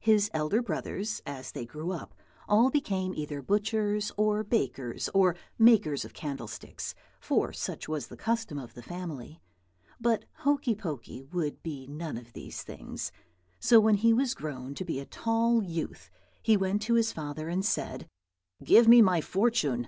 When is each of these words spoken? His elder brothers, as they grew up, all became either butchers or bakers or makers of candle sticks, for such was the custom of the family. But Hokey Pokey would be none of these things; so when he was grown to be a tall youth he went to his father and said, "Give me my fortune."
His 0.00 0.32
elder 0.34 0.62
brothers, 0.62 1.22
as 1.24 1.52
they 1.52 1.64
grew 1.64 1.92
up, 1.92 2.12
all 2.48 2.70
became 2.70 3.14
either 3.14 3.40
butchers 3.40 4.10
or 4.16 4.42
bakers 4.42 5.08
or 5.14 5.36
makers 5.60 6.04
of 6.04 6.12
candle 6.12 6.48
sticks, 6.48 6.96
for 7.20 7.52
such 7.52 7.86
was 7.86 8.08
the 8.08 8.16
custom 8.16 8.58
of 8.58 8.74
the 8.74 8.82
family. 8.82 9.40
But 10.00 10.24
Hokey 10.38 10.74
Pokey 10.74 11.22
would 11.22 11.62
be 11.62 11.86
none 11.86 12.16
of 12.16 12.32
these 12.32 12.64
things; 12.64 13.12
so 13.60 13.78
when 13.78 13.94
he 13.94 14.12
was 14.12 14.34
grown 14.34 14.74
to 14.74 14.84
be 14.84 14.98
a 14.98 15.06
tall 15.06 15.62
youth 15.62 16.10
he 16.42 16.56
went 16.56 16.82
to 16.82 16.94
his 16.94 17.12
father 17.12 17.48
and 17.48 17.64
said, 17.64 18.08
"Give 18.64 18.88
me 18.88 19.00
my 19.00 19.20
fortune." 19.20 19.86